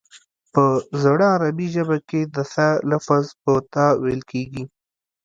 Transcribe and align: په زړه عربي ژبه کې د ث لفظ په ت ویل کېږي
په 0.53 0.63
زړه 1.03 1.25
عربي 1.35 1.67
ژبه 1.75 1.97
کې 2.09 2.21
د 2.35 2.37
ث 2.51 2.53
لفظ 2.91 3.25
په 3.43 3.53
ت 3.71 3.75
ویل 4.01 4.21
کېږي 4.31 4.63